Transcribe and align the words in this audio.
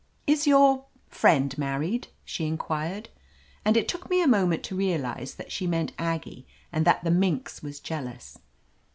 "Is 0.25 0.47
your— 0.47 0.85
friend 1.09 1.55
married?" 1.59 2.07
she 2.25 2.47
inquired. 2.47 3.09
And 3.63 3.77
it 3.77 3.87
took 3.87 4.09
me 4.09 4.23
a 4.23 4.27
moment 4.27 4.63
to 4.63 4.75
realize 4.75 5.35
that 5.35 5.51
she 5.51 5.67
meant 5.67 5.91
Aggie 5.99 6.47
and 6.71 6.85
that 6.85 7.03
the 7.03 7.11
minx 7.11 7.61
was 7.61 7.79
jealous. 7.79 8.39